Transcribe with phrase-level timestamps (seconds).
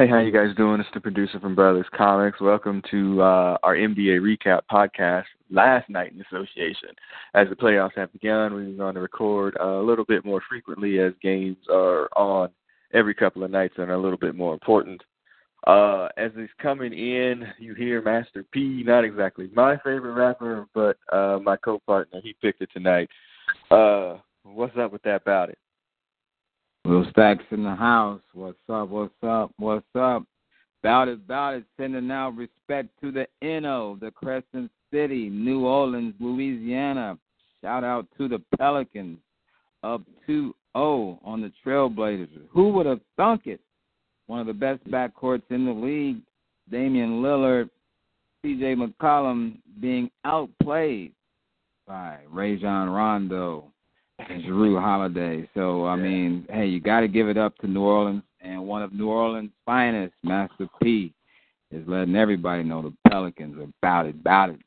[0.00, 0.80] Hey, how you guys doing?
[0.80, 2.40] It's the producer from Brothers Comics.
[2.40, 5.24] Welcome to uh, our NBA recap podcast.
[5.50, 6.88] Last night in association,
[7.34, 11.12] as the playoffs have begun, we're going to record a little bit more frequently as
[11.20, 12.48] games are on
[12.94, 15.02] every couple of nights and are a little bit more important.
[15.66, 20.96] Uh, as it's coming in, you hear Master P, not exactly my favorite rapper, but
[21.12, 22.22] uh, my co-partner.
[22.22, 23.10] He picked it tonight.
[23.70, 25.58] Uh, what's up with that about it?
[26.84, 28.22] Will Stacks in the house.
[28.32, 28.88] What's up?
[28.88, 29.52] What's up?
[29.58, 30.24] What's up?
[30.82, 31.64] Bout it, bout it.
[31.76, 37.18] Sending out respect to the NO, the Crescent City, New Orleans, Louisiana.
[37.60, 39.18] Shout out to the Pelicans.
[39.82, 42.48] Up 2 0 on the Trailblazers.
[42.50, 43.60] Who would have thunk it?
[44.26, 46.18] One of the best backcourts in the league.
[46.70, 47.68] Damian Lillard,
[48.44, 51.12] CJ McCollum being outplayed
[51.86, 53.72] by Rajon Rondo
[54.28, 55.48] Jrue Holiday.
[55.54, 58.82] So I mean, hey, you got to give it up to New Orleans, and one
[58.82, 61.12] of New Orleans' finest, Master P,
[61.70, 64.60] is letting everybody know the Pelicans are about it, about it.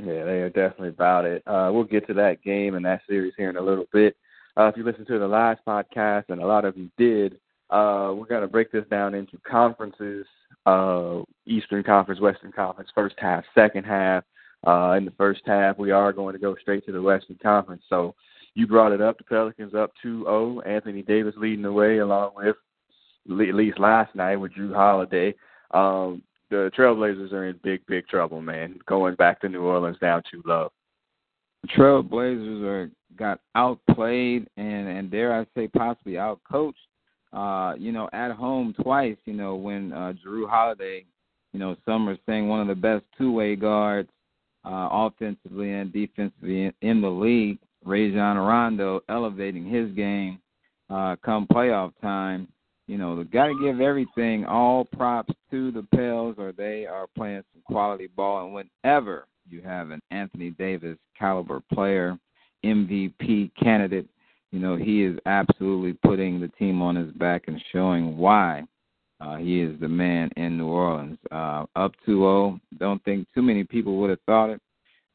[0.00, 1.42] Yeah, they are definitely about it.
[1.46, 4.16] Uh, we'll get to that game and that series here in a little bit.
[4.56, 7.34] Uh, if you listened to the last podcast, and a lot of you did,
[7.70, 10.24] uh, we're going to break this down into conferences
[10.66, 14.24] uh, Eastern Conference, Western Conference, first half, second half.
[14.66, 17.82] Uh, in the first half, we are going to go straight to the Western Conference.
[17.88, 18.14] So
[18.54, 19.18] you brought it up.
[19.18, 20.66] The Pelicans up 2-0.
[20.66, 22.56] Anthony Davis leading the way, along with
[23.30, 25.34] at least last night with Jrue Holiday.
[25.72, 28.78] Um, the Trailblazers are in big, big trouble, man.
[28.86, 30.72] Going back to New Orleans down two low.
[31.62, 36.74] The Trailblazers are got outplayed and and dare I say possibly outcoached.
[37.32, 39.18] Uh, you know, at home twice.
[39.26, 41.04] You know, when uh, Jrue Holiday,
[41.52, 44.08] you know, some are saying one of the best two-way guards,
[44.64, 47.58] uh, offensively and defensively in, in the league.
[47.88, 50.40] Rajon Rondo elevating his game
[50.90, 52.48] uh, come playoff time.
[52.86, 57.42] You know, got to give everything, all props to the Pels, or they are playing
[57.52, 58.46] some quality ball.
[58.46, 62.18] And whenever you have an Anthony Davis caliber player,
[62.64, 64.06] MVP candidate,
[64.52, 68.64] you know, he is absolutely putting the team on his back and showing why
[69.20, 71.18] uh, he is the man in New Orleans.
[71.30, 72.60] Uh, up 2 0.
[72.78, 74.60] Don't think too many people would have thought it.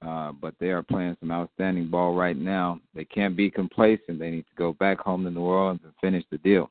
[0.06, 2.80] Uh, but they are playing some outstanding ball right now.
[2.94, 4.20] They can't be complacent.
[4.20, 6.70] They need to go back home to New Orleans and finish the deal.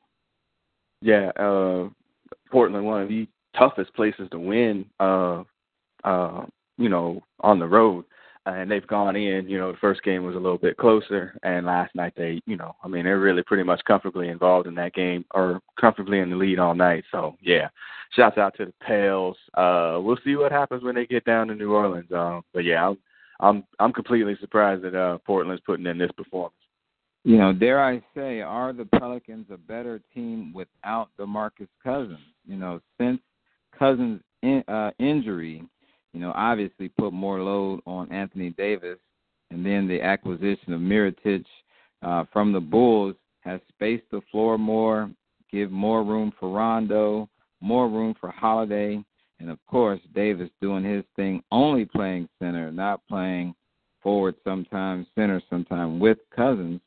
[1.01, 1.89] Yeah, uh,
[2.51, 3.27] Portland, one of the
[3.57, 4.85] toughest places to win.
[4.99, 5.43] Uh,
[6.03, 6.45] uh,
[6.77, 8.05] you know, on the road,
[8.45, 9.47] and they've gone in.
[9.47, 12.57] You know, the first game was a little bit closer, and last night they, you
[12.57, 16.29] know, I mean, they're really pretty much comfortably involved in that game or comfortably in
[16.29, 17.03] the lead all night.
[17.11, 17.69] So yeah,
[18.11, 19.37] shouts out to the Pels.
[19.53, 22.11] Uh, we'll see what happens when they get down to New Orleans.
[22.11, 22.97] Um, but yeah, I'm
[23.39, 26.55] I'm I'm completely surprised that uh, Portland's putting in this performance.
[27.25, 32.19] You know, dare I say, are the Pelicans a better team without DeMarcus Cousins?
[32.45, 33.19] You know, since
[33.77, 35.63] Cousins' in, uh, injury,
[36.13, 38.99] you know, obviously put more load on Anthony Davis,
[39.51, 41.45] and then the acquisition of Mirotic
[42.01, 45.09] uh, from the Bulls has spaced the floor more,
[45.51, 47.29] give more room for Rondo,
[47.61, 49.03] more room for Holiday,
[49.39, 53.53] and of course, Davis doing his thing, only playing center, not playing
[54.01, 56.81] forward sometimes, center sometimes with Cousins.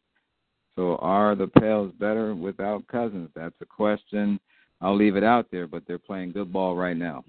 [0.76, 3.30] So are the Pels better without Cousins?
[3.34, 4.38] That's a question.
[4.80, 7.24] I'll leave it out there, but they're playing good ball right now.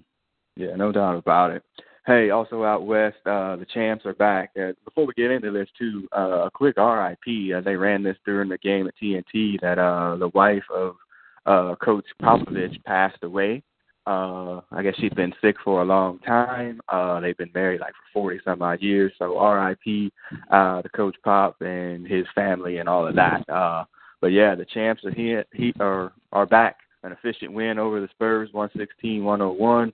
[0.56, 1.62] Yeah, no doubt about it.
[2.06, 4.50] Hey, also out west, uh, the champs are back.
[4.58, 7.54] Uh, before we get into this, too, uh, a quick RIP.
[7.54, 10.96] Uh, they ran this during the game at TNT that uh, the wife of
[11.44, 13.62] uh, Coach Popovich passed away.
[14.08, 16.80] Uh, I guess she's been sick for a long time.
[16.88, 19.12] Uh, they've been married like for 40 some odd years.
[19.18, 20.10] So RIP
[20.50, 23.46] uh, to Coach Pop and his family and all of that.
[23.50, 23.84] Uh,
[24.22, 25.44] but yeah, the champs are here.
[25.52, 26.78] He are are back.
[27.02, 29.92] An efficient win over the Spurs, 116-101.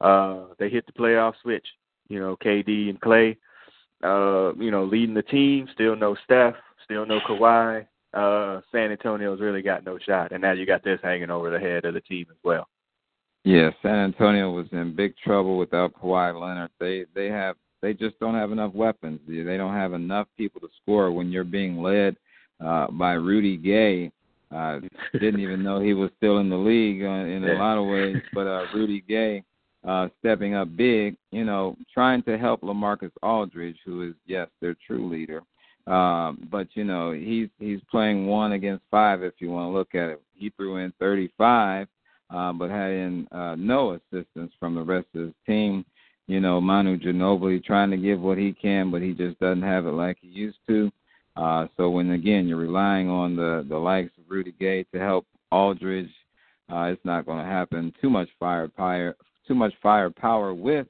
[0.00, 1.66] uh, they hit the playoff switch.
[2.06, 3.36] You know, KD and Clay,
[4.04, 5.68] uh, you know, leading the team.
[5.74, 6.54] Still no Steph,
[6.84, 7.84] still no Kawhi.
[8.14, 11.58] Uh, San Antonio's really got no shot, and now you got this hanging over the
[11.58, 12.68] head of the team as well.
[13.46, 16.72] Yeah, San Antonio was in big trouble without Kawhi Leonard.
[16.80, 19.20] They they have they just don't have enough weapons.
[19.28, 22.16] They don't have enough people to score when you're being led
[22.58, 24.10] uh, by Rudy Gay.
[24.50, 24.80] Uh,
[25.12, 28.16] didn't even know he was still in the league uh, in a lot of ways,
[28.34, 29.44] but uh, Rudy Gay
[29.86, 34.74] uh, stepping up big, you know, trying to help LaMarcus Aldridge, who is yes their
[34.84, 35.42] true leader.
[35.86, 39.94] Um, but you know he's he's playing one against five if you want to look
[39.94, 40.22] at it.
[40.34, 41.86] He threw in 35,
[42.30, 45.84] uh, but had in uh, no assistance from the rest of his team.
[46.26, 49.86] You know Manu Ginobili trying to give what he can, but he just doesn't have
[49.86, 50.90] it like he used to.
[51.36, 55.26] Uh, so when again you're relying on the the likes of Rudy Gay to help
[55.52, 56.10] Aldridge,
[56.72, 57.92] uh, it's not going to happen.
[58.00, 59.14] Too much firepower,
[59.46, 60.88] too much firepower with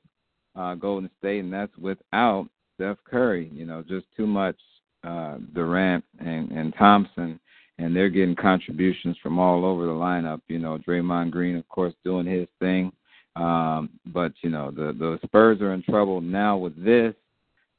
[0.54, 3.50] uh, Golden State, and that's without Steph Curry.
[3.52, 4.56] You know, just too much
[5.04, 7.38] uh, Durant and and Thompson,
[7.78, 10.40] and they're getting contributions from all over the lineup.
[10.48, 12.92] You know, Draymond Green, of course, doing his thing.
[13.36, 17.14] Um, but you know, the the Spurs are in trouble now with this.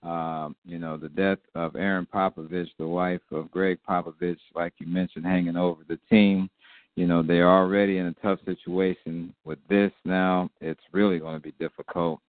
[0.03, 4.87] Um, you know, the death of Erin Popovich, the wife of Gregg Popovich, like you
[4.87, 6.49] mentioned, hanging over the team.
[6.95, 9.33] You know, they're already in a tough situation.
[9.43, 12.19] With this now, it's really going to be difficult.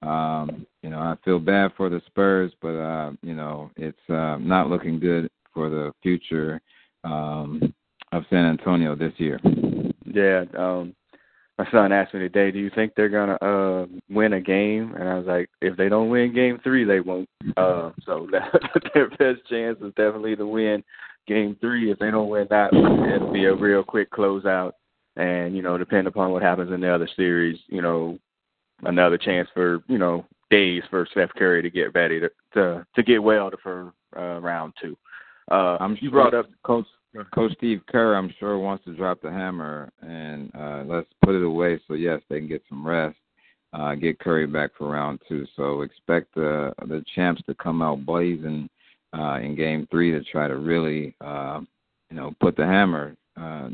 [0.00, 4.38] Um, you know, I feel bad for the Spurs, but uh, you know, it's uh,
[4.38, 6.60] not looking good for the future
[7.04, 7.74] um,
[8.12, 9.38] of San Antonio this year.
[10.04, 10.94] Yeah, um,
[11.58, 15.08] my son asked me today, "Do you think they're gonna uh win a game?" And
[15.08, 18.28] I was like, "If they don't win Game Three, they won't." Uh, so
[18.94, 20.84] their best chance is definitely to win
[21.26, 21.90] Game Three.
[21.90, 24.72] If they don't win that, it'll be a real quick closeout.
[25.16, 28.18] And you know, depending upon what happens in the other series, you know,
[28.84, 33.02] another chance for you know days for Steph Curry to get ready to to, to
[33.02, 34.96] get well for uh, round two.
[35.50, 36.86] Uh, I'm you brought up Coach
[37.34, 41.42] Coach Steve Kerr, I'm sure wants to drop the hammer and uh, let's put it
[41.42, 43.16] away so yes, they can get some rest,
[43.72, 45.46] uh, get Curry back for round two.
[45.56, 48.68] So expect the the champs to come out blazing
[49.16, 51.60] uh, in Game Three to try to really, uh,
[52.10, 53.70] you know, put the hammer, uh,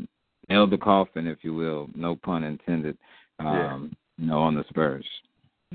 [0.49, 2.97] nail the coffin, if you will, no pun intended,
[3.39, 4.23] um, yeah.
[4.23, 5.05] you know, on the Spurs.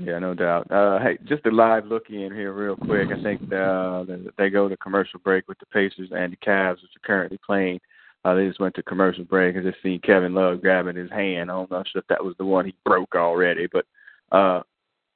[0.03, 0.71] Yeah, no doubt.
[0.71, 3.09] Uh, hey, just a live look in here, real quick.
[3.11, 4.03] I think uh,
[4.37, 7.79] they go to commercial break with the Pacers and the Cavs, which are currently playing.
[8.23, 9.55] Uh, they just went to commercial break.
[9.55, 11.51] I just seen Kevin Love grabbing his hand.
[11.51, 13.85] I don't know if that was the one he broke already, but
[14.31, 14.61] uh,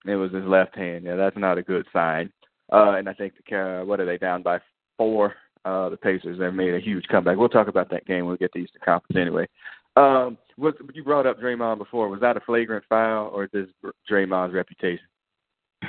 [0.05, 1.05] it was his left hand.
[1.05, 2.31] Yeah, that's not a good sign.
[2.71, 4.59] Uh, and I think the uh, what are they down by
[4.97, 5.35] four?
[5.65, 7.37] Uh, the Pacers have made a huge comeback.
[7.37, 9.47] We'll talk about that game when we get to Eastern Conference anyway.
[9.95, 12.09] Um, what you brought up Draymond before?
[12.09, 13.71] Was that a flagrant foul or just
[14.09, 15.05] Draymond's reputation?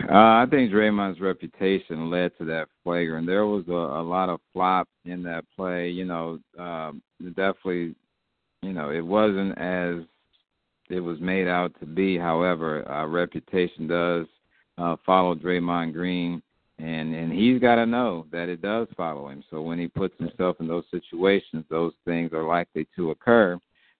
[0.08, 3.26] Uh, I think Draymond's reputation led to that flagrant.
[3.26, 5.88] There was a, a lot of flop in that play.
[5.88, 7.94] You know, um, definitely,
[8.62, 10.04] you know, it wasn't as
[10.90, 12.18] it was made out to be.
[12.18, 14.26] However, uh, reputation does
[14.78, 16.42] uh, follow Draymond Green,
[16.78, 19.42] and and he's got to know that it does follow him.
[19.50, 23.58] So when he puts himself in those situations, those things are likely to occur.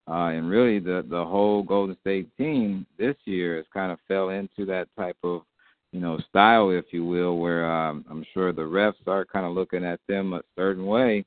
[0.08, 4.28] Uh, and really, the the whole Golden State team this year has kind of fell
[4.28, 5.42] into that type of,
[5.92, 9.52] you know, style, if you will, where um, I'm sure the refs are kind of
[9.52, 11.24] looking at them a certain way,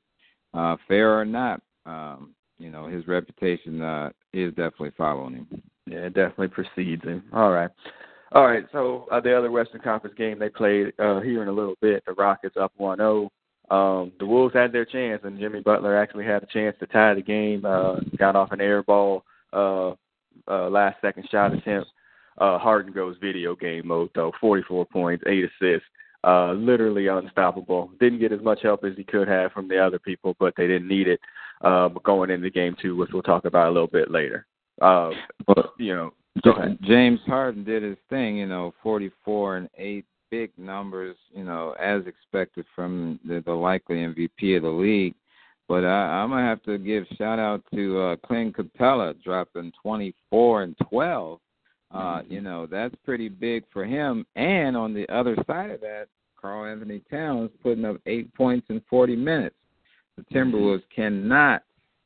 [0.54, 1.60] uh, fair or not.
[1.84, 5.62] Um, you know, his reputation uh, is definitely following him.
[5.86, 7.24] Yeah, it definitely precedes him.
[7.32, 7.70] All right.
[8.32, 11.52] All right, so uh, the other Western Conference game they played uh, here in a
[11.52, 13.28] little bit, the Rockets up 1-0
[13.70, 17.14] um, the Wolves had their chance, and Jimmy Butler actually had a chance to tie
[17.14, 17.64] the game.
[17.64, 19.90] Uh, got off an air ball, uh,
[20.48, 21.88] uh, last second shot attempt.
[22.38, 25.86] Uh, Harden goes video game mode though, 44 points, eight assists,
[26.24, 27.90] uh, literally unstoppable.
[28.00, 30.66] Didn't get as much help as he could have from the other people, but they
[30.66, 31.20] didn't need it.
[31.62, 34.46] Uh, going into game two, which we'll talk about a little bit later.
[34.80, 35.10] Uh,
[35.46, 36.12] but you know,
[36.82, 42.06] James Harden did his thing, you know, 44 and eight big numbers, you know, as
[42.06, 45.14] expected from the, the likely MVP of the league.
[45.68, 50.62] But I, I'm gonna have to give shout out to uh, Clint Capela dropping 24
[50.62, 51.40] and 12.
[51.92, 52.32] Uh, mm-hmm.
[52.32, 54.26] You know, that's pretty big for him.
[54.36, 56.06] And on the other side of that,
[56.40, 59.56] Karl-Anthony Towns putting up eight points in 40 minutes.
[60.16, 61.02] The Timberwolves mm-hmm.
[61.02, 61.62] cannot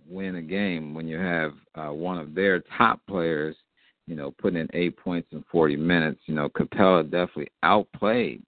[0.09, 3.57] win a game when you have uh, one of their top players
[4.07, 6.21] you know, putting in eight points in 40 minutes.
[6.27, 8.43] You know, Capela definitely outplayed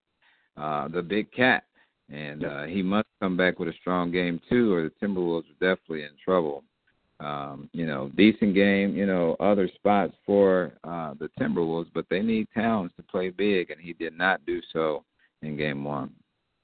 [0.56, 1.64] uh, the big cat,
[2.10, 5.74] and uh, he must come back with a strong game too, or the Timberwolves are
[5.74, 6.62] definitely in trouble.
[7.20, 12.20] um, you know, decent game, you know, other spots for uh, the Timberwolves, but they
[12.20, 15.04] need Towns to play big, and he did not do so
[15.42, 16.12] in game one.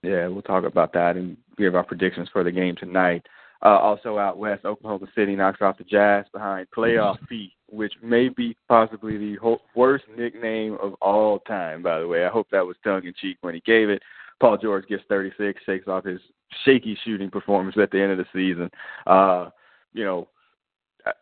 [0.02, 3.24] Yeah, we'll talk about that and give our predictions for the game tonight.
[3.64, 8.28] Uh, also out west, Oklahoma City knocks off the Jazz behind playoff P, which may
[8.28, 11.82] be possibly the ho- worst nickname of all time.
[11.82, 14.02] By the way, I hope that was tongue in cheek when he gave it.
[14.40, 16.20] Paul George gets 36, shakes off his
[16.64, 18.68] shaky shooting performance at the end of the season.
[19.06, 19.50] Uh,
[19.92, 20.28] you know,
[21.06, 21.12] I,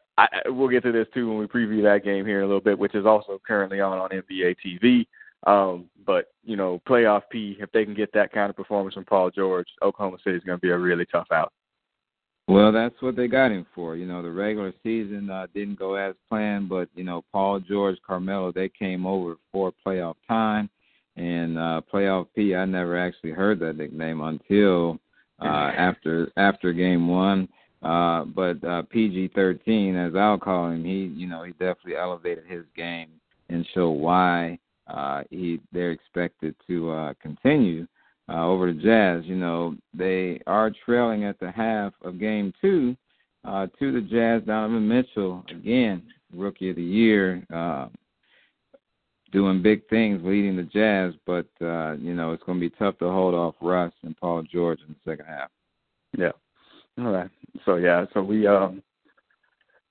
[0.47, 2.62] I, we'll get to this too when we preview that game here in a little
[2.62, 5.06] bit, which is also currently on on NBA TV.
[5.47, 9.04] Um, but you know, playoff P, if they can get that kind of performance from
[9.04, 11.52] Paul George, Oklahoma City is going to be a really tough out.
[12.49, 13.94] Well, that's what they got him for.
[13.97, 17.97] You know, the regular season uh, didn't go as planned, but you know, Paul George,
[18.04, 20.68] Carmelo, they came over for playoff time,
[21.16, 22.54] and uh, playoff P.
[22.56, 24.99] I never actually heard that nickname until
[25.40, 25.44] uh,
[25.76, 27.49] after after game one.
[27.82, 32.64] Uh, but uh, PG-13, as I'll call him, he you know he definitely elevated his
[32.76, 33.09] game
[33.49, 37.87] and showed why uh, he they're expected to uh, continue
[38.30, 39.25] uh, over the Jazz.
[39.25, 42.96] You know, they are trailing at the half of game two
[43.44, 44.42] uh, to the Jazz.
[44.46, 46.02] Donovan Mitchell, again,
[46.34, 47.88] rookie of the year, uh,
[49.32, 52.99] doing big things, leading the Jazz, but, uh, you know, it's going to be tough
[52.99, 55.50] to hold off Russ and Paul George in the second half.
[56.16, 56.32] Yeah.
[56.99, 57.30] All right.
[57.64, 58.82] So, yeah, so we, um,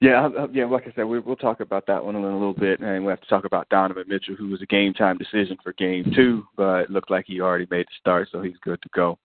[0.02, 0.66] yeah, yeah.
[0.66, 3.10] Like I said, we, we'll talk about that one in a little bit, and we
[3.10, 6.44] have to talk about Donovan Mitchell, who was a game time decision for Game Two,
[6.56, 9.18] but it looked like he already made the start, so he's good to go.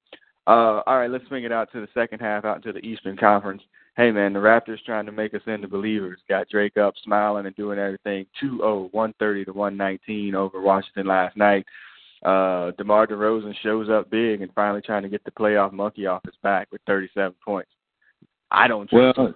[0.47, 3.17] Uh, all right, let's swing it out to the second half, out into the Eastern
[3.17, 3.63] Conference.
[3.97, 6.19] Hey man, the Raptors trying to make us into believers.
[6.29, 8.27] Got Drake up, smiling and doing everything.
[8.43, 11.65] 2-0, 130 to 119 over Washington last night.
[12.25, 16.25] Uh, DeMar DeRozan shows up big and finally trying to get the playoff monkey off
[16.25, 17.71] his back with 37 points.
[18.51, 19.35] I don't trust well,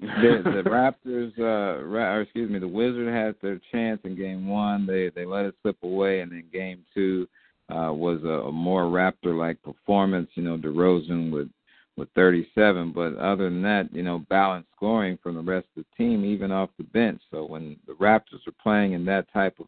[0.00, 4.86] the, the Raptors, uh, or excuse me, the Wizards had their chance in Game One.
[4.86, 7.28] They they let it slip away, and then Game Two
[7.70, 10.30] uh, was a, a more Raptor-like performance.
[10.34, 11.48] You know, DeRozan with
[11.96, 16.02] with 37, but other than that, you know, balanced scoring from the rest of the
[16.02, 17.20] team, even off the bench.
[17.30, 19.66] So when the Raptors are playing in that type of,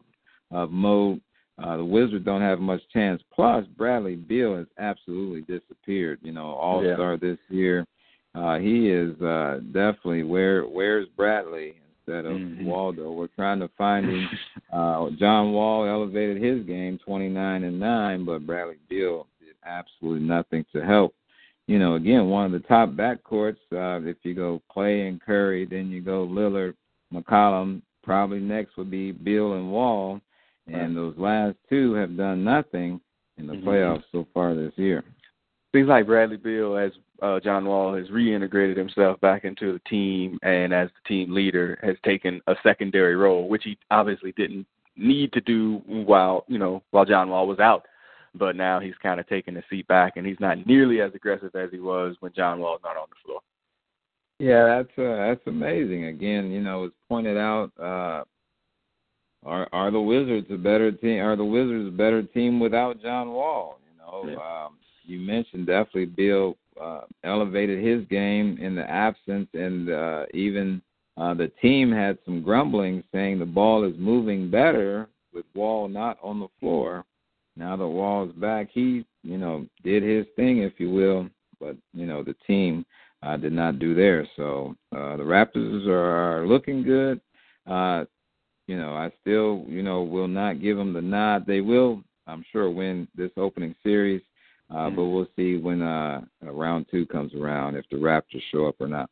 [0.49, 1.21] of mode,
[1.63, 3.21] uh, the Wizards don't have much chance.
[3.31, 6.19] Plus, Bradley Beal has absolutely disappeared.
[6.23, 7.17] You know, All Star yeah.
[7.29, 7.85] this year
[8.35, 11.75] uh, he is uh, definitely where where's Bradley
[12.05, 12.65] instead of mm-hmm.
[12.65, 13.11] Waldo.
[13.11, 14.29] We're trying to find him.
[14.71, 20.65] Uh, John Wall elevated his game, 29 and nine, but Bradley Beal did absolutely nothing
[20.73, 21.13] to help.
[21.67, 23.57] You know, again, one of the top backcourts.
[23.71, 26.73] Uh, if you go Clay and Curry, then you go Lillard,
[27.13, 27.83] McCollum.
[28.03, 30.19] Probably next would be Beal and Wall,
[30.65, 32.99] and those last two have done nothing
[33.37, 33.69] in the mm-hmm.
[33.69, 35.03] playoffs so far this year.
[35.75, 40.37] Seems like Bradley Beal as uh, John Wall has reintegrated himself back into the team
[40.43, 45.31] and as the team leader has taken a secondary role, which he obviously didn't need
[45.33, 47.85] to do while you know while John Wall was out.
[48.35, 51.55] But now he's kind of taking a seat back, and he's not nearly as aggressive
[51.55, 53.39] as he was when John Wall's not on the floor.
[54.39, 56.05] Yeah, that's uh, that's amazing.
[56.05, 57.71] Again, you know, it's pointed out.
[57.79, 58.23] Uh,
[59.45, 61.21] are are the Wizards a better team?
[61.21, 63.79] Are the Wizards a better team without John Wall?
[63.89, 64.65] You know, yeah.
[64.65, 70.81] um, you mentioned definitely Beal uh, elevated his game in the absence, and uh, even
[71.17, 76.17] uh, the team had some grumbling saying the ball is moving better with Wall not
[76.21, 77.05] on the floor.
[77.55, 82.05] Now that Wall's back, he you know did his thing, if you will, but you
[82.05, 82.85] know the team
[83.21, 84.27] uh, did not do theirs.
[84.35, 87.21] So uh, the Raptors are, are looking good.
[87.67, 88.05] Uh,
[88.67, 91.45] you know, I still you know will not give them the nod.
[91.45, 94.21] They will, I'm sure, win this opening series.
[94.73, 94.95] Uh, mm-hmm.
[94.95, 98.87] But we'll see when uh, round two comes around if the Raptors show up or
[98.87, 99.09] not.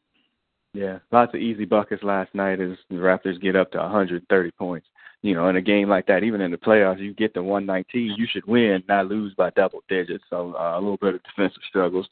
[0.73, 4.87] Yeah, lots of easy buckets last night as the Raptors get up to 130 points.
[5.21, 8.15] You know, in a game like that, even in the playoffs, you get to 119,
[8.17, 10.23] you should win, not lose by double digits.
[10.29, 12.07] So uh, a little bit of defensive struggles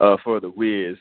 [0.00, 0.96] uh, for the Wiz.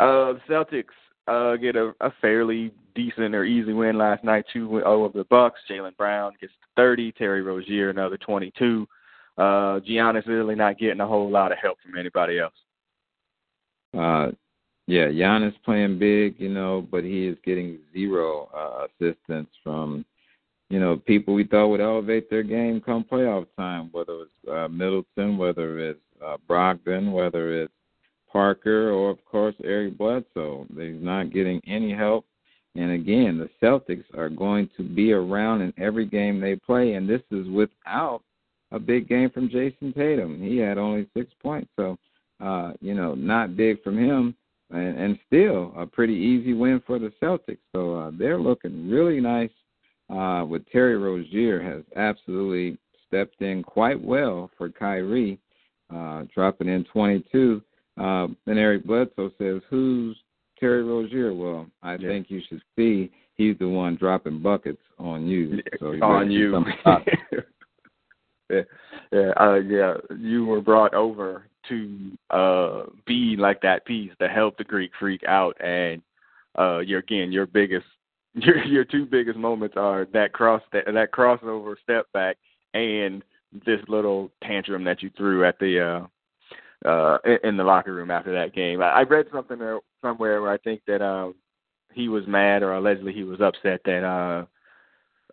[0.00, 0.84] Uh, the Celtics
[1.28, 5.60] uh, get a, a fairly decent or easy win last night, 2-0 over the Bucks.
[5.70, 8.88] Jaylen Brown gets 30, Terry Rozier another 22
[9.38, 12.54] uh, Giannis really not getting a whole lot of help from anybody else.
[13.96, 14.30] Uh,
[14.86, 20.04] yeah, Giannis playing big, you know, but he is getting zero uh, assistance from,
[20.70, 24.68] you know, people we thought would elevate their game come playoff time, whether it's uh,
[24.68, 27.72] Middleton, whether it's uh, Brogdon, whether it's
[28.30, 30.66] Parker, or of course Eric Bledsoe.
[30.70, 32.24] They're not getting any help.
[32.76, 37.08] And again, the Celtics are going to be around in every game they play, and
[37.08, 38.22] this is without
[38.72, 40.42] a big game from Jayson Tatum.
[40.42, 41.96] He had only six points, so
[42.40, 44.34] uh, you know, not big from him.
[44.70, 47.58] and, and still a pretty easy win for the Celtics.
[47.72, 49.50] So uh, they're looking really nice.
[50.08, 55.36] Uh, with Terry Rozier has absolutely stepped in quite well for Kyrie,
[55.92, 57.60] uh, dropping in 22.
[57.98, 60.16] Uh, and Eric Bledsoe says, "Who's
[60.60, 62.08] Terry Rozier?" Well, I yeah.
[62.08, 65.60] think you should see he's the one dropping buckets on you.
[65.80, 66.64] So on you.
[68.50, 69.94] yeah, uh, yeah.
[70.16, 75.22] You were brought over to uh be like that piece to help the Greek Freak
[75.26, 76.02] out, and
[76.58, 77.86] uh, your again your biggest
[78.34, 82.36] your your two biggest moments are that cross that, that crossover step back
[82.74, 83.22] and
[83.64, 85.80] this little tantrum that you threw at the
[86.84, 88.82] uh uh in the locker room after that game.
[88.82, 91.34] I, I read something there somewhere where I think that um
[91.92, 94.44] he was mad or allegedly he was upset that uh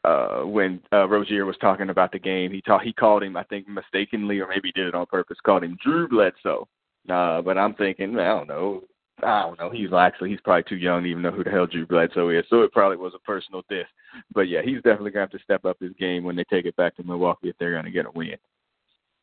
[0.04, 3.44] uh when uh Rozier was talking about the game, he taught he called him I
[3.44, 6.68] think mistakenly or maybe did it on purpose, called him Drew Bledsoe.
[7.10, 8.84] Uh but I'm thinking, I don't know,
[9.22, 9.70] I don't know.
[9.70, 12.46] He's actually he's probably too young to even know who the hell Drew Bledsoe is.
[12.50, 13.86] So it probably was a personal diss.
[14.34, 16.76] But yeah, he's definitely gonna have to step up his game when they take it
[16.76, 18.38] back to Milwaukee if they're gonna get a win.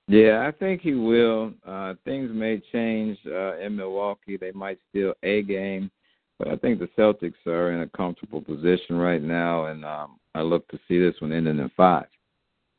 [0.08, 1.52] Yeah, I think he will.
[1.66, 4.36] Uh things may change uh in Milwaukee.
[4.36, 5.90] They might steal a game.
[6.38, 10.42] But I think the Celtics are in a comfortable position right now and um I
[10.42, 12.06] look to see this one ending in five.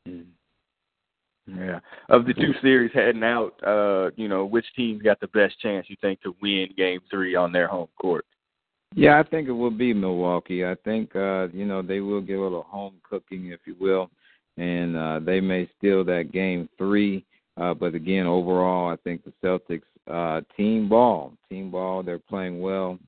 [0.08, 0.30] Mm-hmm.
[1.58, 1.80] Yeah.
[2.08, 5.86] Of the two series heading out, uh, you know, which team's got the best chance
[5.88, 8.24] you think to win game three on their home court?
[8.94, 10.64] Yeah, I think it will be Milwaukee.
[10.64, 14.10] I think uh, you know, they will get a little home cooking, if you will,
[14.56, 17.24] and uh they may steal that game three.
[17.56, 21.32] Uh, but again, overall I think the Celtics uh team ball.
[21.48, 22.98] Team ball, they're playing well,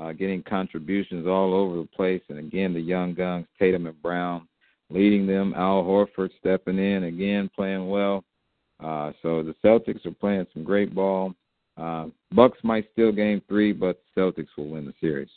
[0.00, 4.46] uh getting contributions all over the place and again the young guns, Tatum and Brown
[4.90, 5.54] leading them.
[5.56, 8.24] Al Horford stepping in again, playing well.
[8.82, 11.34] Uh, so the Celtics are playing some great ball.
[11.76, 15.30] Uh, Bucks might still game three, but Celtics will win the series.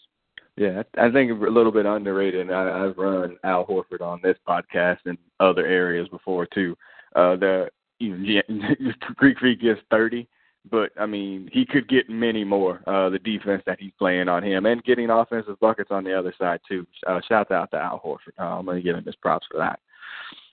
[0.56, 2.52] Yeah, I think a little bit underrated.
[2.52, 6.78] I, I've run Al Horford on this podcast and other areas before too.
[7.16, 8.42] Uh, the you know,
[9.16, 10.28] Greek Freak gets thirty
[10.70, 12.82] but I mean, he could get many more.
[12.88, 16.34] Uh, the defense that he's playing on him and getting offensive buckets on the other
[16.40, 16.86] side too.
[17.06, 18.40] Uh, shout out to Al Horford.
[18.40, 19.80] Uh, I'm to give him his props for that.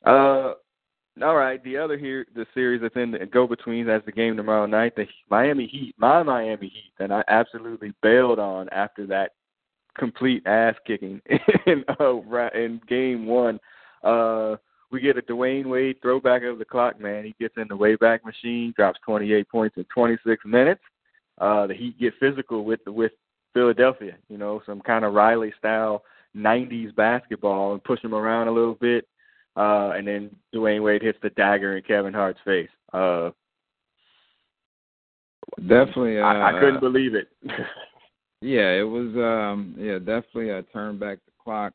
[0.09, 0.55] Uh,
[1.23, 4.67] all right, the other here, the series that's in the go-betweens as the game tomorrow
[4.67, 9.33] night, the Miami Heat, my Miami Heat, and I absolutely bailed on after that
[9.99, 11.21] complete ass kicking
[11.67, 13.59] in uh, in game one.
[14.03, 14.57] Uh,
[14.91, 17.25] we get a Dwyane Wade throwback of the clock, man.
[17.25, 20.81] He gets in the Wayback Machine, drops 28 points in 26 minutes.
[21.39, 23.13] Uh, the Heat get physical with with
[23.55, 26.03] Philadelphia, you know, some kind of Riley style
[26.37, 29.07] 90s basketball and push him around a little bit.
[29.57, 32.69] Uh, and then Dwyane Wade hits the dagger in Kevin Hart's face.
[32.93, 33.31] Uh,
[35.59, 37.29] definitely, uh, I, I couldn't believe it.
[38.41, 39.15] yeah, it was.
[39.17, 41.73] um Yeah, definitely a turn back the clock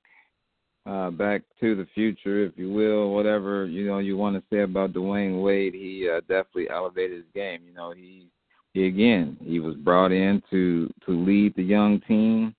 [0.85, 4.61] uh, back to the future, if you will, whatever you know you want to say
[4.61, 5.73] about Dwyane Wade.
[5.73, 7.61] He uh, definitely elevated his game.
[7.67, 8.27] You know, he
[8.73, 12.53] he again he was brought in to to lead the young team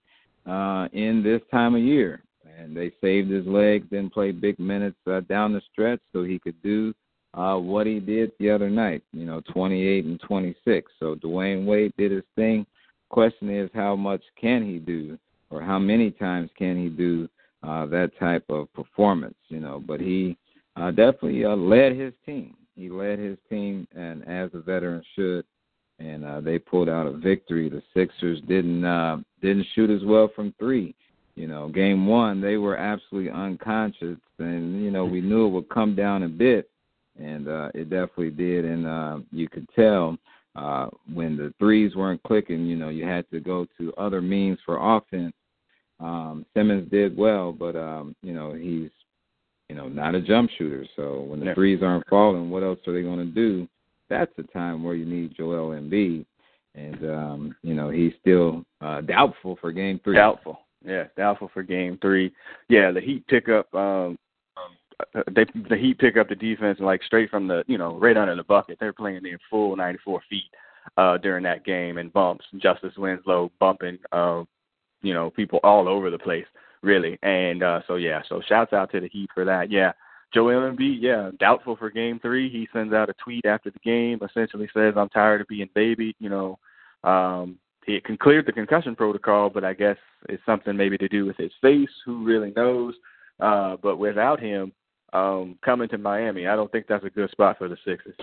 [0.47, 2.23] uh, in this time of year,
[2.59, 6.39] and they saved his legs, then played big minutes uh, down the stretch so he
[6.39, 6.93] could do
[7.35, 9.03] uh, what he did the other night.
[9.13, 10.93] You know, 28 and 26.
[10.99, 12.67] So Dwyane Wade did his thing.
[13.09, 15.17] Question is, how much can he do,
[15.51, 17.29] or how many times can he do?
[17.67, 19.83] Uh, that type of performance, you know.
[19.85, 20.37] But he
[20.77, 22.55] uh, definitely uh, led his team.
[22.77, 25.45] He led his team, and as a veteran should,
[25.99, 27.69] and uh, they pulled out a victory.
[27.69, 30.95] The Sixers didn't uh, didn't shoot as well from three.
[31.35, 35.69] You know, game one they were absolutely unconscious, and you know we knew it would
[35.69, 36.71] come down a bit,
[37.19, 38.65] and uh, it definitely did.
[38.65, 40.17] And uh, you could tell
[40.55, 42.67] uh, when the threes weren't clicking.
[42.67, 45.35] You know, you had to go to other means for offense
[46.01, 48.91] um, Simmons did well, but um, you know he's
[49.69, 50.87] you know not a jump shooter.
[50.97, 51.55] So when the yeah.
[51.55, 53.69] threes aren't falling, what else are they going to do?
[54.09, 56.25] That's the time where you need Joel Embiid,
[56.75, 60.17] and um, you know he's still uh, doubtful for Game Three.
[60.17, 62.33] Doubtful, yeah, doubtful for Game Three.
[62.69, 63.73] Yeah, the Heat pick up.
[63.75, 64.19] Um,
[65.35, 68.37] they the Heat pick up the defense like straight from the you know right under
[68.37, 68.79] the bucket.
[68.79, 70.51] They're playing in full 94 feet
[70.97, 72.45] uh, during that game and bumps.
[72.59, 74.45] Justice Winslow bumping uh,
[75.03, 76.47] you know, people all over the place,
[76.83, 77.19] really.
[77.23, 79.71] And uh, so yeah, so shouts out to the Heat for that.
[79.71, 79.93] Yeah.
[80.35, 82.51] Joel Embiid, yeah, doubtful for game three.
[82.51, 86.17] He sends out a tweet after the game, essentially says, I'm tired of being babied,
[86.19, 86.59] you know.
[87.05, 89.97] Um he can clear the concussion protocol, but I guess
[90.29, 92.95] it's something maybe to do with his face, who really knows.
[93.39, 94.73] Uh, but without him
[95.13, 98.17] um, coming to Miami, I don't think that's a good spot for the Sixers.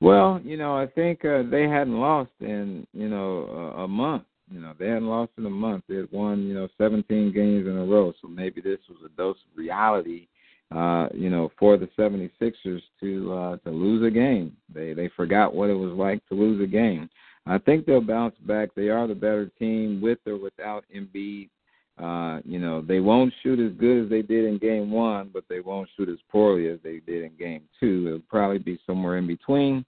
[0.00, 4.60] Well, you know, I think uh, they hadn't lost in you know a month You
[4.60, 5.84] know, they hadn't lost in a month.
[5.88, 8.12] They had won, you know, 17 games in a row.
[8.20, 10.26] So maybe this was a dose of reality,
[10.74, 14.56] uh, you know, for the 76ers to uh, to lose a game.
[14.72, 17.08] They they forgot what it was like to lose a game.
[17.46, 18.70] I think they'll bounce back.
[18.74, 21.48] They are the better team with or without Embiid.
[22.00, 25.44] Uh, you know, they won't shoot as good as they did in game one, but
[25.48, 28.04] they won't shoot as poorly as they did in game two.
[28.06, 29.84] It'll probably be somewhere in between.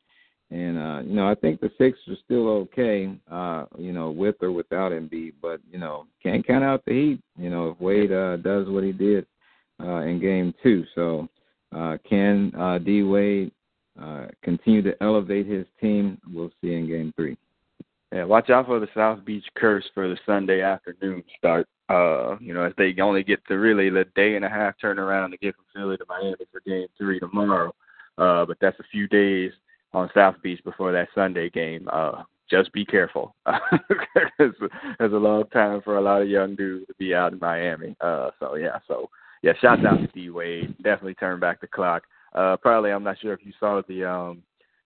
[0.53, 4.35] And uh, you know, I think the Sixers are still okay, uh, you know, with
[4.43, 7.21] or without Embiid, but you know, can't count out the Heat.
[7.38, 9.25] You know, if Wade uh, does what he did
[9.83, 11.27] uh, in Game Two, so
[11.75, 13.51] uh, can uh, D Wade
[13.99, 16.21] uh, continue to elevate his team?
[16.31, 17.38] We'll see in Game Three.
[18.12, 21.67] Yeah, watch out for the South Beach curse for the Sunday afternoon start.
[21.88, 25.31] Uh, you know, as they only get to really the day and a half turnaround
[25.31, 27.75] to get from Philly to Miami for Game Three tomorrow.
[28.19, 29.51] Uh, but that's a few days
[29.94, 31.88] on South Beach before that Sunday game.
[31.92, 33.35] Uh, just be careful.
[34.38, 37.38] it's, it's a long time for a lot of young dudes to be out in
[37.38, 37.96] Miami.
[38.00, 39.09] Uh, so yeah, so
[39.42, 40.74] yeah, shouts out to D Wade.
[40.83, 42.02] Definitely turn back the clock.
[42.35, 44.42] Uh, probably I'm not sure if you saw the um,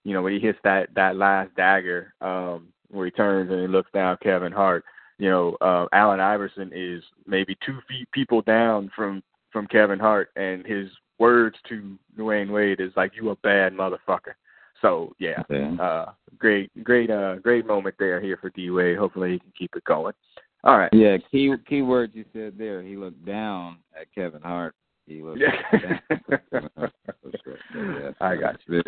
[0.06, 3.66] you know, when he hits that that last dagger, um, where he turns and he
[3.66, 4.84] looks down Kevin Hart.
[5.18, 10.30] You know, uh, Allen Iverson is maybe two feet people down from from Kevin Hart,
[10.36, 10.88] and his
[11.18, 14.34] words to Dwyane Wade is like, "You a bad motherfucker."
[14.82, 15.74] So yeah, yeah.
[15.80, 18.98] Uh, great, great, uh, great moment there here for D Wade.
[18.98, 20.14] Hopefully he can keep it going.
[20.64, 20.92] All right.
[20.92, 22.82] Yeah, key key words you said there.
[22.82, 24.74] He looked down at Kevin Hart.
[25.06, 25.40] He looked.
[25.40, 25.98] Yeah.
[26.12, 26.88] yeah
[28.20, 28.82] I got you.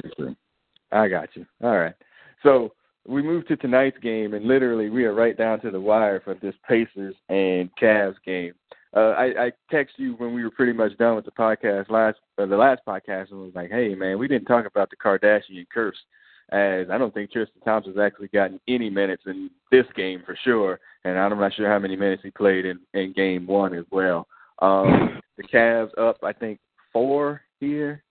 [0.90, 1.46] I got you.
[1.62, 1.94] All right.
[2.42, 2.72] So
[3.06, 6.34] we move to tonight's game, and literally we are right down to the wire for
[6.34, 8.52] this Pacers and Cavs game.
[8.96, 12.18] Uh, I, I text you when we were pretty much done with the podcast last,
[12.38, 15.66] uh, the last podcast, and was like, "Hey, man, we didn't talk about the Kardashian
[15.72, 15.98] curse."
[16.50, 20.80] As I don't think Tristan Thompson's actually gotten any minutes in this game for sure,
[21.04, 24.26] and I'm not sure how many minutes he played in in Game One as well.
[24.60, 26.58] Um, the Cavs up, I think,
[26.92, 28.02] four here.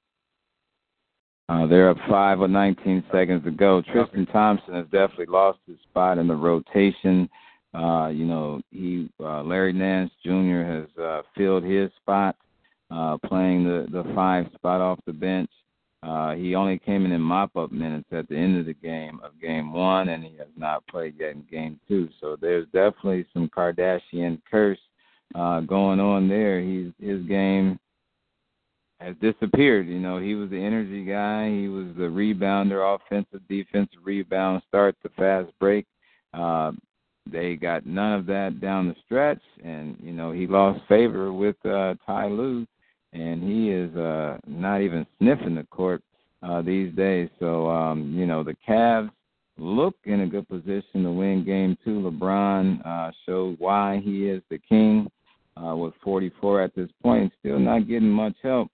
[1.49, 3.81] Uh, they're up five or 19 seconds to go.
[3.81, 7.29] Tristan Thompson has definitely lost his spot in the rotation.
[7.77, 10.63] Uh, you know, he uh, Larry Nance Jr.
[10.63, 12.35] has uh, filled his spot,
[12.89, 15.49] uh, playing the the five spot off the bench.
[16.03, 19.19] Uh, he only came in in mop up minutes at the end of the game
[19.23, 22.07] of game one, and he has not played yet in game two.
[22.19, 24.79] So there's definitely some Kardashian curse
[25.35, 26.61] uh, going on there.
[26.61, 27.79] He's his game
[28.99, 29.87] has disappeared.
[29.87, 31.49] You know, he was the energy guy.
[31.49, 35.85] He was the rebounder, offensive, defensive rebound, start the fast break.
[36.33, 36.71] Uh,
[37.31, 41.55] they got none of that down the stretch, and you know he lost favor with
[41.65, 42.65] uh, Ty Lue,
[43.13, 46.01] and he is uh, not even sniffing the court
[46.43, 47.29] uh, these days.
[47.39, 49.11] So um, you know the Cavs
[49.57, 51.99] look in a good position to win Game Two.
[51.99, 55.09] LeBron uh, showed why he is the king
[55.63, 58.69] uh, with 44 at this point, still not getting much help.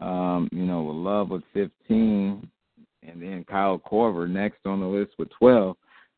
[0.00, 2.48] Um, you know, with Love with 15,
[3.02, 5.76] and then Kyle Korver next on the list with 12.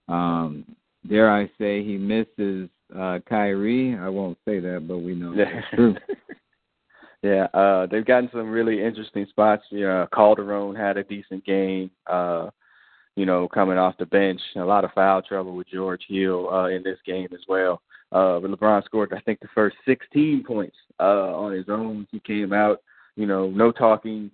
[0.09, 0.65] Um,
[1.07, 3.97] dare I say he misses uh Kyrie.
[3.97, 5.95] I won't say that, but we know that's true.
[7.23, 9.65] yeah, uh they've gotten some really interesting spots.
[9.71, 12.51] You know, Calderon had a decent game, uh,
[13.17, 14.41] you know, coming off the bench.
[14.57, 17.83] A lot of foul trouble with George Hill uh in this game as well.
[18.11, 22.07] Uh but LeBron scored I think the first sixteen points uh on his own.
[22.11, 22.81] He came out,
[23.17, 24.31] you know, no talking,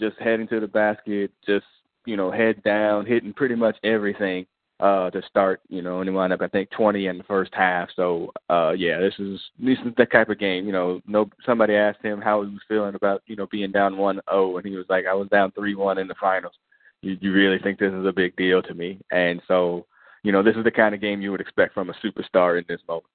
[0.00, 1.66] just heading to the basket, just,
[2.06, 4.46] you know, head down, hitting pretty much everything
[4.80, 7.52] uh to start, you know, and he wound up I think twenty in the first
[7.54, 7.88] half.
[7.96, 11.74] So uh yeah, this is this is the type of game, you know, no somebody
[11.74, 14.76] asked him how he was feeling about, you know, being down one oh and he
[14.76, 16.54] was like, I was down three one in the finals.
[17.02, 19.00] You you really think this is a big deal to me?
[19.10, 19.86] And so,
[20.22, 22.64] you know, this is the kind of game you would expect from a superstar in
[22.68, 23.06] this moment.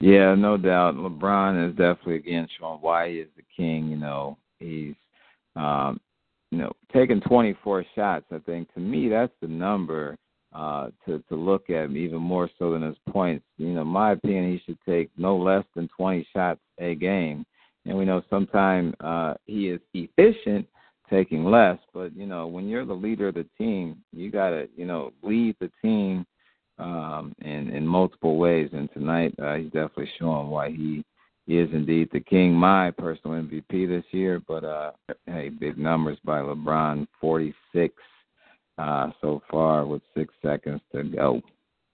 [0.00, 0.94] Yeah, no doubt.
[0.94, 4.38] LeBron is definitely again showing why he is the king, you know.
[4.58, 4.94] He's
[5.56, 6.00] um
[6.50, 10.16] you know, taking 24 shots, I think to me that's the number
[10.54, 13.44] uh, to to look at even more so than his points.
[13.58, 17.44] You know, my opinion, he should take no less than 20 shots a game.
[17.84, 20.66] And we know sometimes uh, he is efficient
[21.10, 24.84] taking less, but you know, when you're the leader of the team, you gotta you
[24.84, 26.26] know lead the team
[26.78, 28.70] um, in in multiple ways.
[28.72, 31.04] And tonight, uh, he's definitely showing why he
[31.46, 32.52] is indeed the king.
[32.52, 34.92] My personal MVP this year, but uh,
[35.26, 37.94] hey, big numbers by LeBron, 46
[38.78, 41.42] uh, so far with six seconds to go.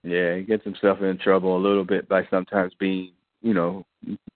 [0.02, 3.86] Yeah, he gets himself in trouble a little bit by sometimes being, you know,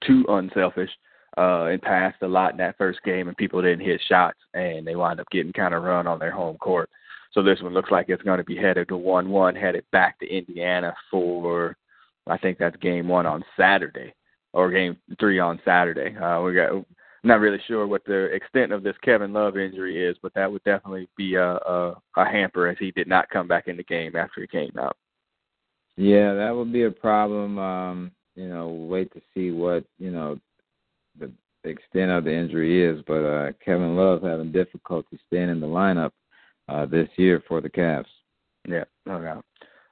[0.07, 0.91] too unselfish
[1.37, 4.87] uh, and passed a lot in that first game, and people didn't hit shots, and
[4.87, 6.89] they wind up getting kind of run on their home court.
[7.33, 10.27] So this one looks like it's going to be headed to one-one, headed back to
[10.27, 11.77] Indiana for,
[12.27, 14.15] I think that's game one on Saturday,
[14.55, 16.17] or game three on Saturday.
[16.17, 16.85] Uh, we got.
[17.23, 20.51] I'm not really sure what the extent of this Kevin Love injury is, but that
[20.51, 23.83] would definitely be a, a, a hamper as he did not come back in the
[23.83, 24.97] game after he came out.
[25.97, 27.59] Yeah, that would be a problem.
[27.59, 30.39] Um, you know, wait to see what you know
[31.19, 31.33] the
[31.65, 36.13] extent of the injury is, but uh, Kevin Love having difficulty staying in the lineup
[36.69, 38.07] uh, this year for the Cavs.
[38.67, 39.45] Yeah, no doubt.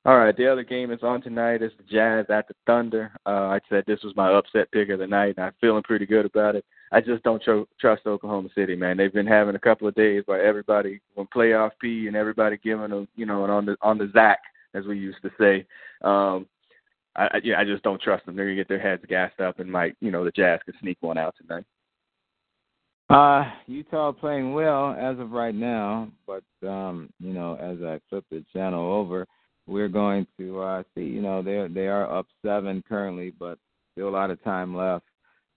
[0.06, 1.62] All right, the other game is on tonight.
[1.62, 3.10] Is the Jazz at the Thunder.
[3.26, 6.06] Uh, I said this was my upset pick of the night, and I'm feeling pretty
[6.06, 6.64] good about it.
[6.92, 8.96] I just don't tr- trust Oklahoma City, man.
[8.96, 12.90] They've been having a couple of days where everybody, when playoff P, and everybody giving
[12.90, 14.38] them, you know, on the on the Zach,
[14.74, 15.66] as we used to say.
[16.02, 16.46] Um,
[17.16, 18.36] I, yeah, I just don't trust them.
[18.36, 20.98] They're gonna get their heads gassed up, and might, you know, the Jazz could sneak
[21.00, 21.64] one out tonight.
[23.10, 28.24] Uh, Utah playing well as of right now, but um, you know, as I flip
[28.30, 29.26] the channel over,
[29.66, 31.02] we're going to uh, see.
[31.02, 33.58] You know, they they are up seven currently, but
[33.92, 35.04] still a lot of time left.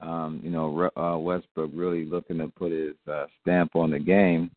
[0.02, 4.50] Um, you know, uh, Westbrook really looking to put his uh, stamp on the game.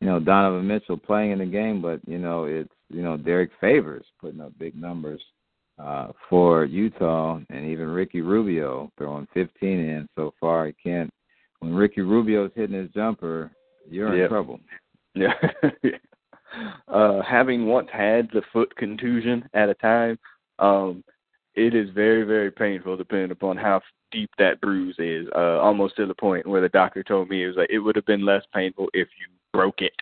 [0.00, 3.50] You know, Donovan Mitchell playing in the game, but you know, it's you know Derrick
[3.60, 5.22] Favors putting up big numbers
[5.78, 10.66] uh, for Utah, and even Ricky Rubio throwing 15 in so far.
[10.66, 11.10] He can't.
[11.60, 13.50] When Ricky Rubio's hitting his jumper,
[13.88, 14.24] you're yep.
[14.24, 14.60] in trouble.
[15.14, 15.34] Yeah.
[16.88, 20.18] uh, having once had the foot contusion at a time,
[20.58, 21.02] um,
[21.54, 25.26] it is very, very painful depending upon how deep that bruise is.
[25.34, 27.96] Uh, almost to the point where the doctor told me it was like it would
[27.96, 29.94] have been less painful if you broke it.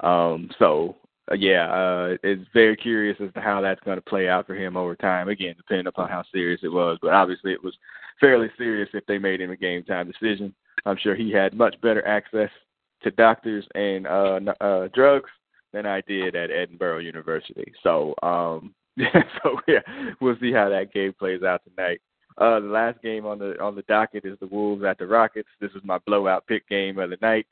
[0.00, 0.96] Um, so
[1.30, 4.54] uh, yeah, uh, it's very curious as to how that's going to play out for
[4.54, 5.28] him over time.
[5.28, 7.74] Again, depending upon how serious it was, but obviously it was
[8.20, 10.54] fairly serious if they made him a game time decision.
[10.84, 12.50] I'm sure he had much better access
[13.02, 15.30] to doctors and uh, uh, drugs
[15.74, 17.72] than I did at Edinburgh University.
[17.82, 19.80] So, um, so yeah,
[20.20, 22.00] we'll see how that game plays out tonight.
[22.38, 25.48] Uh, the last game on the on the docket is the Wolves at the Rockets.
[25.60, 27.46] This is my blowout pick game of the night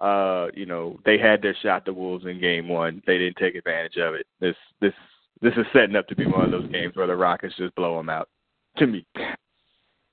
[0.00, 3.02] uh, you know, they had their shot the Wolves in game one.
[3.06, 4.26] They didn't take advantage of it.
[4.40, 4.92] This this
[5.40, 7.96] this is setting up to be one of those games where the Rockets just blow
[7.96, 8.28] them out.
[8.78, 9.06] To me.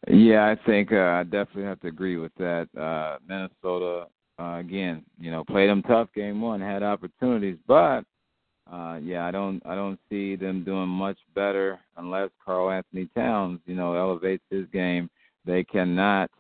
[0.08, 2.68] Yeah, I think uh, I definitely have to agree with that.
[2.78, 4.08] Uh, Minnesota,
[4.40, 8.04] uh, again, you know, played them tough game one, had opportunities, but
[8.72, 13.76] uh, yeah, I don't I don't see them doing much better unless Karl-Anthony Towns, you
[13.76, 15.10] know, elevates his game.
[15.46, 16.32] They cannot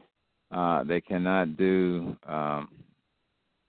[0.51, 2.69] uh, they cannot do um,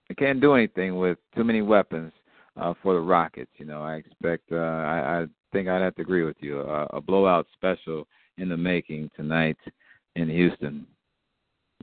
[0.07, 2.13] they can't do anything with too many weapons
[2.57, 3.51] uh, for the Rockets.
[3.57, 4.51] You know, I expect.
[4.51, 6.61] Uh, I, I think I'd have to agree with you.
[6.61, 8.07] Uh, a blowout special
[8.37, 9.57] in the making tonight
[10.15, 10.85] in Houston.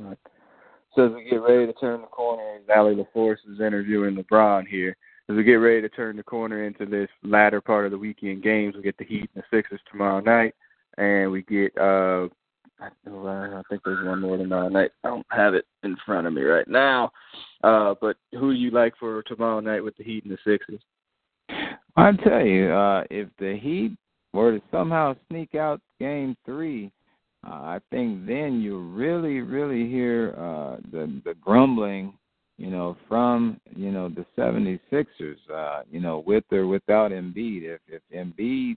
[0.01, 0.19] Right.
[0.95, 4.97] So as we get ready to turn the corner, Allie LaForce is interviewing LeBron here.
[5.29, 8.43] As we get ready to turn the corner into this latter part of the weekend
[8.43, 10.55] games, we get the Heat and the Sixers tomorrow night,
[10.99, 12.29] and we get uh
[12.83, 14.91] I think there's one more tomorrow night.
[15.05, 17.13] I don't have it in front of me right now.
[17.63, 20.81] Uh, but who do you like for tomorrow night with the Heat and the Sixers?
[21.97, 23.97] I tell you, uh, if the Heat
[24.33, 26.91] were to somehow sneak out Game Three,
[27.45, 32.15] uh, I think then you really, really hear uh, the the grumbling,
[32.57, 37.63] you know, from you know the 76ers, uh, you know, with or without Embiid.
[37.63, 38.77] If if Embiid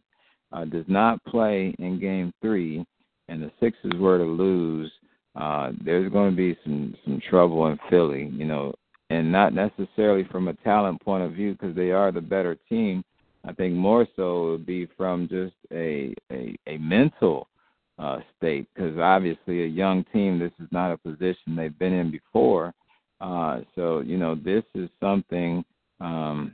[0.51, 2.83] uh, does not play in Game Three,
[3.27, 4.91] and the Sixers were to lose,
[5.35, 8.73] uh, there's going to be some some trouble in Philly, you know,
[9.11, 13.03] and not necessarily from a talent point of view because they are the better team.
[13.47, 17.47] I think more so it would be from just a a, a mental
[17.97, 22.11] uh, state because obviously a young team, this is not a position they've been in
[22.11, 22.73] before.
[23.21, 25.63] Uh, so you know this is something
[26.01, 26.53] um,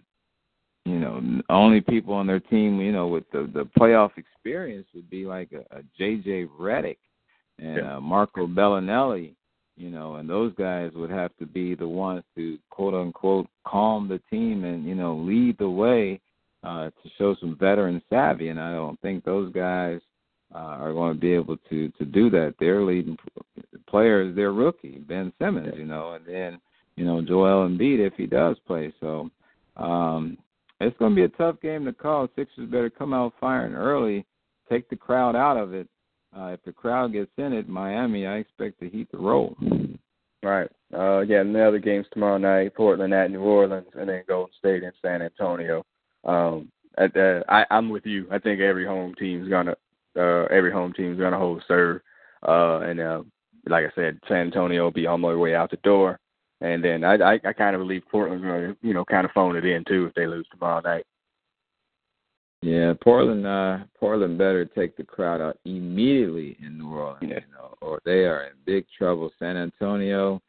[0.85, 5.09] you know, only people on their team, you know, with the the playoff experience would
[5.09, 6.97] be like a, a JJ Redick
[7.59, 7.97] and yeah.
[7.97, 9.35] uh, Marco Belinelli,
[9.77, 14.07] you know, and those guys would have to be the ones to quote unquote calm
[14.07, 16.19] the team and you know lead the way
[16.63, 18.49] uh, to show some veteran savvy.
[18.49, 19.99] And I don't think those guys
[20.53, 22.55] uh, are going to be able to to do that.
[22.59, 23.17] Their leading
[23.87, 26.59] players, their rookie Ben Simmons, you know, and then
[26.95, 28.93] you know Joel Embiid if he does play.
[28.99, 29.29] So
[29.77, 30.37] um,
[30.79, 32.27] it's going to be a tough game to call.
[32.35, 34.25] Sixers better come out firing early,
[34.69, 35.87] take the crowd out of it.
[36.35, 39.55] Uh, if the crowd gets in it, Miami, I expect the Heat to roll.
[40.43, 40.69] Right.
[40.93, 44.53] Uh, yeah, and the other games tomorrow night: Portland at New Orleans, and then Golden
[44.57, 45.85] State and San Antonio.
[46.23, 48.27] Um, at the, I, I'm with you.
[48.31, 49.75] I think every home team's gonna
[50.17, 52.01] uh, every home team is gonna hold serve.
[52.47, 53.23] Uh, and uh,
[53.67, 56.19] like I said, San Antonio will be on their way out the door.
[56.61, 59.31] and then I I, I kind of believe Portland's going to you know kind of
[59.31, 61.05] phone it in too if they lose tomorrow night.
[62.61, 63.45] Yeah, Portland.
[63.47, 67.39] Uh, Portland better take the crowd out immediately in New Orleans, yeah.
[67.39, 69.31] you know, or they are in big trouble.
[69.39, 70.39] San Antonio,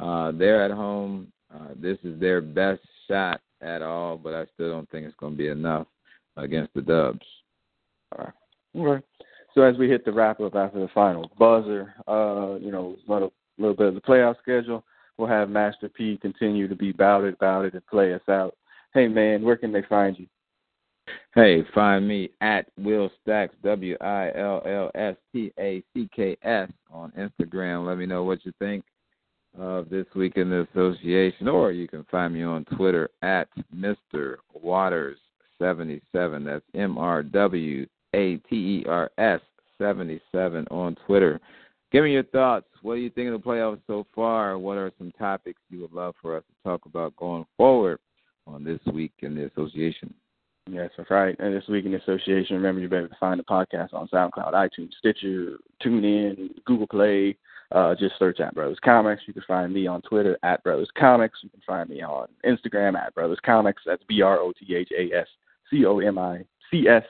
[0.00, 1.32] uh, they're at home.
[1.54, 5.34] Uh, this is their best shot at all, but I still don't think it's going
[5.34, 5.86] to be enough
[6.36, 7.26] against the Dubs.
[8.12, 8.34] All right.
[8.76, 9.06] Okay.
[9.54, 13.12] So as we hit the wrap up after the final buzzer, uh, you know, a
[13.12, 14.84] little, little bit of the playoff schedule.
[15.18, 18.54] We'll have Master P continue to be about it, and play us out.
[18.94, 20.26] Hey man, where can they find you?
[21.34, 26.36] Hey, find me at Will Stacks W I L L S T A C K
[26.42, 27.86] S on Instagram.
[27.86, 28.84] Let me know what you think
[29.58, 34.36] of this week in the association, or you can find me on Twitter at Mr.
[34.54, 35.18] Waters
[35.58, 36.44] seventy seven.
[36.44, 39.40] That's M R W A T E R S
[39.78, 41.40] seventy seven on Twitter.
[41.92, 42.66] Give me your thoughts.
[42.82, 44.58] What do you think of the playoffs so far?
[44.58, 47.98] What are some topics you would love for us to talk about going forward
[48.46, 50.14] on this week in the association?
[50.70, 51.34] Yes, that's right.
[51.40, 54.92] And this week in the association, remember able to find the podcast on SoundCloud, iTunes,
[54.98, 57.36] Stitcher, TuneIn, Google Play.
[57.72, 59.22] Uh, just search at Brothas Comics.
[59.26, 61.38] You can find me on Twitter at Brothas Comics.
[61.42, 63.82] You can find me on Instagram at Brothas Comics.
[63.86, 65.26] That's B R O T H A S
[65.70, 67.04] C O M I C S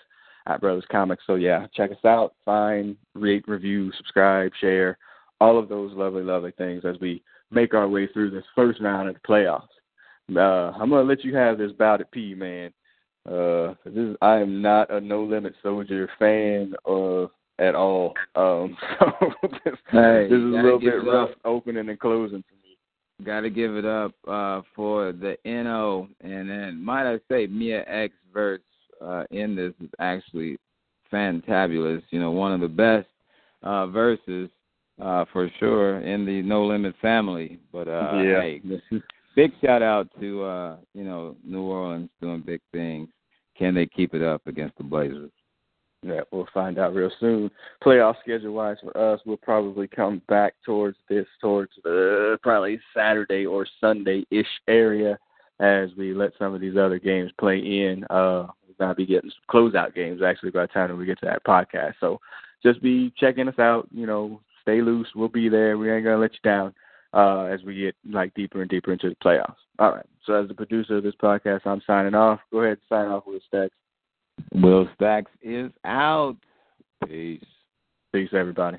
[0.47, 1.25] at Brothas Comics.
[1.27, 2.35] So yeah, check us out.
[2.45, 4.99] Find, rate, review, subscribe, share,
[5.41, 9.09] all of those lovely, lovely things as we make our way through this first round
[9.09, 9.69] of the playoffs.
[10.35, 12.73] Uh, I'm gonna let you have this bout at P, man.
[13.27, 17.25] Uh, this is, I am not a No Limit Soldier fan uh,
[17.59, 18.15] at all.
[18.37, 19.33] Um, so
[19.65, 22.77] this, hey, this is a little bit rough opening and closing for me.
[23.25, 27.85] Got to give it up uh, for the NO, and then might I say Mia
[27.87, 28.61] X verse
[29.01, 30.59] uh, in this is actually
[31.13, 32.03] fantabulous.
[32.11, 33.09] You know, one of the best
[33.63, 34.49] uh, verses
[35.01, 37.59] uh, for sure in the No Limit family.
[37.73, 38.41] But uh, yeah.
[38.41, 38.63] hey,
[39.37, 43.09] big shout out to uh, you know New Orleans doing big things.
[43.57, 45.31] Can they keep it up against the Blazers?
[46.03, 47.51] Yeah, we'll find out real soon.
[47.85, 53.45] Playoff schedule wise for us, we'll probably come back towards this towards the probably Saturday
[53.45, 55.19] or Sunday ish area
[55.61, 58.05] as we let some of these other games play in.
[58.09, 58.47] Uh
[58.81, 61.95] we'll be getting some closeout games actually by the time we get to that podcast.
[62.01, 62.21] So
[62.63, 65.79] just be checking us out, you know, stay loose, we'll be there.
[65.79, 66.75] We ain't gonna let you down
[67.13, 69.57] uh as we get like deeper and deeper into the playoffs.
[69.79, 70.07] All right.
[70.25, 72.41] So as the producer of this podcast, I'm signing off.
[72.53, 73.75] Go ahead and sign off with Stacks.
[74.53, 76.37] Will Stacks is out.
[77.07, 77.43] Peace.
[78.13, 78.79] Peace, everybody.